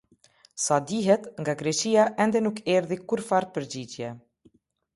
Sa 0.63 0.77
dihet, 0.91 1.23
nga 1.43 1.53
Greqia 1.59 2.03
ende 2.25 2.39
nuk 2.47 2.63
erdhi 2.77 2.97
kurrfarë 3.07 3.51
përgjigje. 3.59 4.13